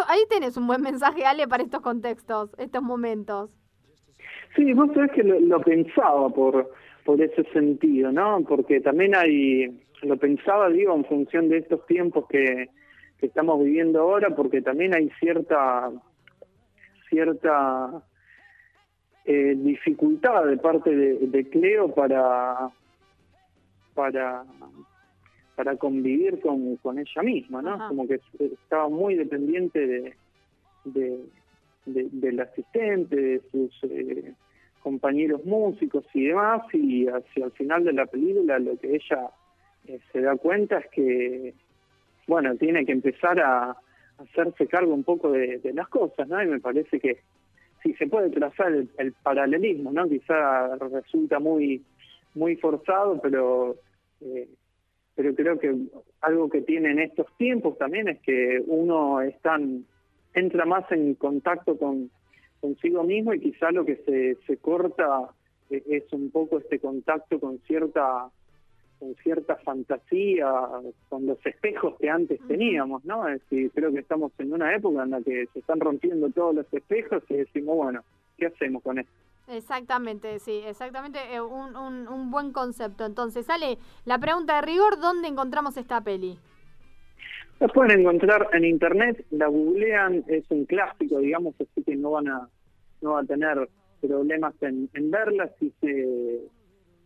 ahí 0.07 0.19
tenés 0.29 0.55
un 0.55 0.67
buen 0.67 0.81
mensaje, 0.81 1.25
Ale, 1.25 1.47
para 1.47 1.63
estos 1.63 1.81
contextos, 1.81 2.55
estos 2.59 2.83
momentos. 2.83 3.49
Sí, 4.55 4.71
vos 4.73 4.89
sabés 4.93 5.11
que 5.11 5.23
lo, 5.23 5.59
pensaba 5.61 6.29
por, 6.29 6.71
por 7.03 7.19
ese 7.19 7.43
sentido, 7.51 8.11
¿no? 8.11 8.41
Porque 8.47 8.79
también 8.79 9.15
hay, 9.15 9.81
lo 10.03 10.17
pensaba, 10.17 10.69
digo, 10.69 10.95
en 10.95 11.05
función 11.05 11.49
de 11.49 11.57
estos 11.57 11.85
tiempos 11.87 12.27
que, 12.27 12.69
que 13.19 13.25
estamos 13.25 13.63
viviendo 13.63 14.01
ahora, 14.01 14.35
porque 14.35 14.61
también 14.61 14.93
hay 14.93 15.09
cierta, 15.19 15.91
cierta 17.09 18.03
eh, 19.25 19.55
dificultad 19.57 20.45
de 20.45 20.57
parte 20.57 20.95
de, 20.95 21.49
Cleo 21.49 21.93
para 21.93 22.69
para 23.95 24.43
para 25.55 25.75
convivir 25.77 26.41
con, 26.41 26.75
con 26.77 26.99
ella 26.99 27.23
misma, 27.23 27.61
¿no? 27.61 27.87
Como 27.87 28.07
que 28.07 28.19
estaba 28.39 28.89
muy 28.89 29.15
dependiente 29.15 29.87
de, 29.87 30.13
de, 30.83 31.19
del 31.85 32.39
asistente, 32.41 33.15
de 33.15 33.41
sus 33.51 33.71
eh, 33.83 34.33
compañeros 34.83 35.45
músicos 35.45 36.05
y 36.13 36.25
demás, 36.25 36.61
y 36.73 37.07
hacia 37.07 37.45
el 37.45 37.51
final 37.53 37.85
de 37.85 37.93
la 37.93 38.05
película 38.05 38.59
lo 38.59 38.77
que 38.77 38.95
ella 38.95 39.29
eh, 39.87 39.99
se 40.11 40.21
da 40.21 40.35
cuenta 40.35 40.79
es 40.79 40.87
que, 40.91 41.53
bueno, 42.27 42.55
tiene 42.57 42.85
que 42.85 42.91
empezar 42.91 43.39
a, 43.39 43.77
hacerse 44.17 44.67
cargo 44.67 44.93
un 44.93 45.03
poco 45.03 45.29
de, 45.31 45.57
de 45.57 45.73
las 45.73 45.89
cosas, 45.89 46.27
¿no? 46.29 46.41
Y 46.41 46.47
me 46.47 46.61
parece 46.61 47.01
que 47.01 47.19
si 47.85 47.93
se 47.93 48.07
puede 48.07 48.31
trazar 48.31 48.73
el, 48.73 49.13
paralelismo, 49.21 49.91
¿no? 49.91 50.09
Quizá 50.09 50.75
resulta 50.75 51.39
muy 51.39 51.83
muy 52.33 52.55
forzado, 52.55 53.21
pero 53.21 53.75
eh, 54.21 54.49
pero 55.13 55.35
creo 55.35 55.59
que 55.59 55.73
algo 56.21 56.49
que 56.49 56.61
tiene 56.61 56.91
en 56.91 56.99
estos 56.99 57.27
tiempos 57.37 57.77
también 57.77 58.09
es 58.09 58.19
que 58.21 58.61
uno 58.65 59.21
está 59.21 59.59
entra 60.33 60.65
más 60.65 60.91
en 60.91 61.13
contacto 61.13 61.77
con 61.77 62.09
consigo 62.59 63.03
mismo 63.03 63.33
y 63.33 63.39
quizá 63.39 63.69
lo 63.71 63.85
que 63.85 63.97
se, 63.97 64.35
se 64.47 64.57
corta 64.57 65.29
eh, 65.69 65.83
es 65.87 66.11
un 66.11 66.31
poco 66.31 66.57
este 66.57 66.79
contacto 66.79 67.39
con 67.39 67.59
cierta 67.67 68.29
con 69.05 69.15
cierta 69.23 69.55
fantasía, 69.57 70.51
con 71.09 71.25
los 71.25 71.43
espejos 71.45 71.95
que 71.99 72.09
antes 72.09 72.39
teníamos, 72.47 73.05
¿no? 73.05 73.27
Es 73.27 73.41
decir, 73.41 73.71
creo 73.73 73.91
que 73.91 73.99
estamos 73.99 74.31
en 74.39 74.53
una 74.53 74.75
época 74.75 75.03
en 75.03 75.11
la 75.11 75.21
que 75.21 75.47
se 75.53 75.59
están 75.59 75.79
rompiendo 75.79 76.29
todos 76.31 76.55
los 76.55 76.73
espejos 76.73 77.23
y 77.29 77.35
decimos, 77.35 77.75
bueno, 77.75 78.01
¿qué 78.37 78.47
hacemos 78.47 78.81
con 78.81 78.99
esto? 78.99 79.11
Exactamente, 79.47 80.39
sí, 80.39 80.61
exactamente, 80.65 81.19
eh, 81.31 81.39
un, 81.39 81.75
un, 81.75 82.07
un 82.07 82.31
buen 82.31 82.51
concepto. 82.51 83.05
Entonces, 83.05 83.45
sale 83.45 83.77
la 84.05 84.17
pregunta 84.17 84.55
de 84.55 84.61
rigor, 84.63 84.99
¿dónde 84.99 85.27
encontramos 85.27 85.77
esta 85.77 86.01
peli? 86.01 86.39
La 87.59 87.67
pueden 87.67 87.99
encontrar 87.99 88.49
en 88.53 88.65
internet, 88.65 89.23
la 89.29 89.47
googlean, 89.47 90.23
es 90.27 90.43
un 90.49 90.65
clásico, 90.65 91.19
digamos, 91.19 91.53
así 91.61 91.83
que 91.83 91.95
no 91.95 92.11
van 92.11 92.27
a 92.27 92.49
no 93.01 93.11
va 93.11 93.19
a 93.19 93.25
tener 93.25 93.69
problemas 94.01 94.55
en, 94.61 94.89
en 94.93 95.11
verla 95.11 95.49
si 95.59 95.71
se 95.79 96.41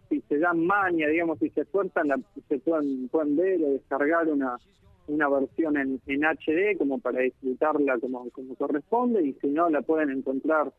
si 0.09 0.21
se 0.21 0.39
dan 0.39 0.65
maña, 0.65 1.07
digamos, 1.07 1.39
si 1.39 1.49
se 1.51 1.61
esfuerzan, 1.61 2.07
la, 2.07 2.19
se 2.47 2.59
pueden 2.59 3.07
pueden 3.09 3.35
ver 3.37 3.61
o 3.63 3.71
descargar 3.71 4.27
una 4.27 4.57
una 5.09 5.27
versión 5.27 5.75
en, 5.75 5.99
en 6.05 6.23
HD 6.23 6.77
como 6.77 6.99
para 6.99 7.21
disfrutarla 7.21 7.97
como, 7.99 8.29
como 8.29 8.55
corresponde 8.55 9.25
y 9.25 9.33
si 9.41 9.47
no 9.47 9.69
la 9.69 9.81
pueden 9.81 10.11
encontrar 10.11 10.71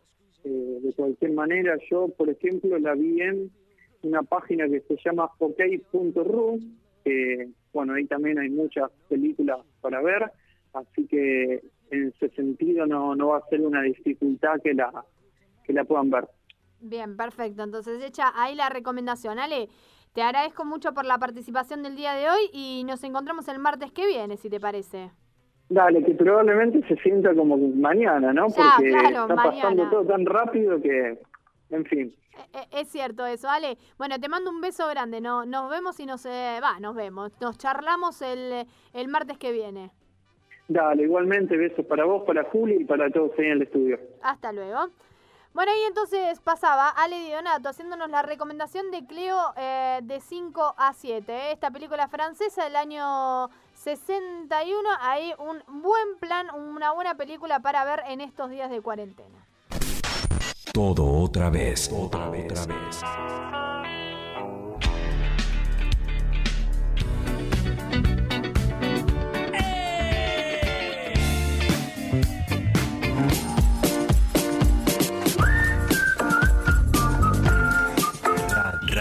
eh, 0.45 0.79
de 0.83 0.93
cualquier 0.95 1.33
manera. 1.33 1.77
Yo, 1.91 2.09
por 2.09 2.31
ejemplo, 2.31 2.79
la 2.79 2.95
vi 2.95 3.21
en 3.21 3.51
una 4.03 4.23
página 4.23 4.69
que 4.69 4.81
se 4.81 4.97
llama 5.05 5.31
ok.ru, 5.39 6.61
que 7.05 7.49
bueno, 7.73 7.95
ahí 7.95 8.07
también 8.07 8.39
hay 8.39 8.51
muchas 8.51 8.91
películas 9.09 9.59
para 9.81 10.01
ver, 10.01 10.31
así 10.73 11.07
que 11.07 11.61
en 11.91 12.09
ese 12.09 12.31
sentido 12.31 12.87
no, 12.87 13.15
no 13.15 13.29
va 13.29 13.39
a 13.39 13.49
ser 13.49 13.61
una 13.61 13.83
dificultad 13.83 14.61
que 14.63 14.75
la, 14.75 15.05
que 15.65 15.73
la 15.73 15.85
puedan 15.85 16.11
ver. 16.11 16.27
Bien, 16.81 17.17
perfecto. 17.17 17.63
Entonces, 17.63 18.03
hecha 18.03 18.33
ahí 18.35 18.55
la 18.55 18.69
recomendación. 18.69 19.39
Ale, 19.39 19.69
te 20.13 20.23
agradezco 20.23 20.65
mucho 20.65 20.93
por 20.93 21.05
la 21.05 21.19
participación 21.19 21.83
del 21.83 21.97
día 21.97 22.15
de 22.15 22.29
hoy 22.29 22.51
y 22.53 22.85
nos 22.85 23.05
encontramos 23.05 23.47
el 23.49 23.59
martes 23.59 23.93
que 23.93 24.07
viene, 24.07 24.37
si 24.37 24.49
te 24.51 24.59
parece. 24.59 25.11
Dale, 25.69 26.03
que 26.03 26.15
probablemente 26.15 26.87
se 26.89 26.97
sienta 27.01 27.33
como 27.35 27.57
mañana, 27.57 28.33
¿no? 28.33 28.47
Porque 28.49 28.89
está 28.89 29.29
pasando 29.29 29.89
todo 29.89 30.05
tan 30.05 30.27
rápido 30.27 30.81
que, 30.81 31.17
en 31.71 31.85
fin. 31.85 32.15
E, 32.53 32.59
e, 32.59 32.81
es 32.81 32.89
cierto 32.89 33.25
eso, 33.25 33.49
Ale. 33.49 33.79
Bueno, 33.97 34.19
te 34.19 34.29
mando 34.29 34.51
un 34.51 34.61
beso 34.61 34.89
grande. 34.89 35.21
No, 35.21 35.45
nos 35.47 35.71
vemos 35.71 36.01
y 36.01 36.07
nos... 36.07 36.27
Eh, 36.27 36.59
va, 36.61 36.81
nos 36.81 36.97
vemos. 36.97 37.31
Nos 37.41 37.57
charlamos 37.57 38.21
el, 38.23 38.67
el 38.95 39.09
martes 39.09 39.39
que 39.39 39.53
viene. 39.53 39.93
Dale, 40.67 41.05
igualmente 41.05 41.57
besos 41.57 41.85
para 41.87 42.05
vos, 42.05 42.25
para 42.27 42.45
Juli 42.45 42.79
y 42.81 42.85
para 42.85 43.11
todos 43.11 43.33
ahí 43.39 43.47
en 43.47 43.53
el 43.53 43.63
estudio. 43.63 43.99
Hasta 44.23 44.53
luego. 44.53 44.89
Bueno, 45.53 45.73
y 45.73 45.89
entonces 45.89 46.41
pasaba 46.41 46.89
Ale 46.91 47.19
Dionato 47.25 47.69
haciéndonos 47.69 48.09
la 48.09 48.23
recomendación 48.23 48.91
de 48.93 49.05
Cleo 49.05 49.37
eh, 49.57 49.99
de 50.03 50.21
5 50.21 50.75
a 50.79 50.93
7. 50.93 51.33
Eh. 51.33 51.53
Esta 51.53 51.71
película 51.71 52.07
francesa 52.07 52.65
del 52.65 52.77
año 52.77 53.51
61. 53.75 54.89
Ahí 55.01 55.33
un 55.39 55.61
buen 55.83 56.19
plan, 56.21 56.55
una 56.55 56.93
buena 56.93 57.17
película 57.17 57.59
para 57.61 57.85
ver 57.85 58.05
en 58.07 58.21
estos 58.21 58.49
días 58.51 58.71
de 58.71 58.81
cuarentena. 58.81 59.45
Todo 60.73 61.05
otra 61.21 61.51
vez. 61.51 61.91
Otra 61.93 62.29
vez. 62.29 62.69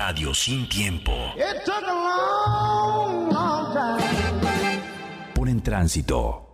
Radio 0.09 0.33
sin 0.33 0.67
tiempo. 0.67 1.13
Por 5.35 5.47
en 5.47 5.61
tránsito. 5.61 6.48